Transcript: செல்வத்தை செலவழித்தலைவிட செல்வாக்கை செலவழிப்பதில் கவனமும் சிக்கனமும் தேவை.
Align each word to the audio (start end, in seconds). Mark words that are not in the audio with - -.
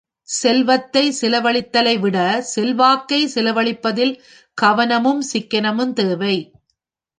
செல்வத்தை 0.29 1.03
செலவழித்தலைவிட 1.21 2.17
செல்வாக்கை 2.55 3.21
செலவழிப்பதில் 3.35 4.13
கவனமும் 4.57 5.23
சிக்கனமும் 5.33 5.93
தேவை. 5.93 6.35